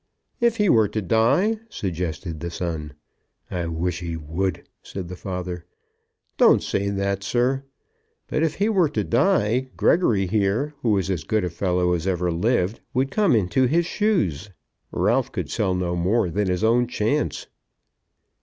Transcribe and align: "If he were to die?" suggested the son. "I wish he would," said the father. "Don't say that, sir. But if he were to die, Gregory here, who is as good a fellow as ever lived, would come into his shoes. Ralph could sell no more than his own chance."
"If 0.39 0.57
he 0.57 0.67
were 0.67 0.87
to 0.87 1.01
die?" 1.03 1.59
suggested 1.69 2.39
the 2.39 2.49
son. 2.49 2.93
"I 3.51 3.67
wish 3.67 3.99
he 3.99 4.17
would," 4.17 4.67
said 4.81 5.09
the 5.09 5.15
father. 5.15 5.67
"Don't 6.37 6.63
say 6.63 6.89
that, 6.89 7.21
sir. 7.21 7.65
But 8.27 8.41
if 8.41 8.55
he 8.55 8.67
were 8.67 8.89
to 8.89 9.03
die, 9.03 9.67
Gregory 9.77 10.25
here, 10.25 10.73
who 10.81 10.97
is 10.97 11.11
as 11.11 11.23
good 11.23 11.43
a 11.45 11.51
fellow 11.51 11.93
as 11.93 12.07
ever 12.07 12.31
lived, 12.31 12.79
would 12.95 13.11
come 13.11 13.35
into 13.35 13.67
his 13.67 13.85
shoes. 13.85 14.49
Ralph 14.91 15.31
could 15.31 15.51
sell 15.51 15.75
no 15.75 15.95
more 15.95 16.31
than 16.31 16.47
his 16.47 16.63
own 16.63 16.87
chance." 16.87 17.45